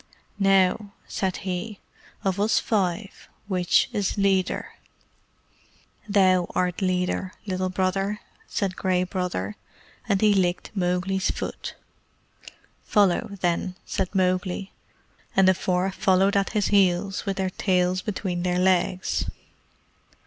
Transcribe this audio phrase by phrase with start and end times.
[0.39, 1.77] "Now," said he,
[2.23, 4.71] "of us five, which is leader?"
[6.09, 9.57] "Thou art leader, Little Brother," said Gray Brother,
[10.09, 11.75] and he licked Mowgli's foot.
[12.83, 14.71] "Follow, then," said Mowgli,
[15.35, 19.25] and the four followed at his heels with their tails between their legs.